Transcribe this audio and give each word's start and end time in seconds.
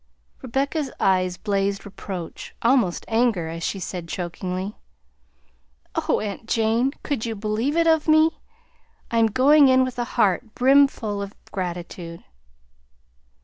Rebecca's 0.41 0.89
eyes 0.99 1.37
blazed 1.37 1.85
reproach, 1.85 2.55
almost 2.63 3.05
anger, 3.07 3.49
as 3.49 3.61
she 3.61 3.79
said 3.79 4.07
chokingly: 4.07 4.75
"Oh, 5.93 6.19
aunt 6.19 6.47
Jane! 6.49 6.93
Could 7.03 7.27
you 7.27 7.35
believe 7.35 7.77
it 7.77 7.85
of 7.85 8.07
me? 8.07 8.39
I 9.11 9.19
am 9.19 9.27
going 9.27 9.67
in 9.67 9.83
with 9.83 9.99
a 9.99 10.03
heart 10.17 10.55
brimful 10.55 11.21
of 11.21 11.35
gratitude!" 11.51 12.23